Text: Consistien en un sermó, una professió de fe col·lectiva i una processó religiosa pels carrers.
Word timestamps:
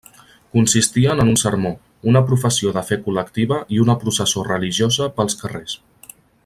Consistien 0.53 1.19
en 1.23 1.29
un 1.33 1.37
sermó, 1.41 1.73
una 2.13 2.23
professió 2.31 2.73
de 2.79 2.83
fe 2.89 2.99
col·lectiva 3.09 3.61
i 3.77 3.83
una 3.85 3.99
processó 4.05 4.49
religiosa 4.51 5.11
pels 5.21 5.43
carrers. 5.45 5.81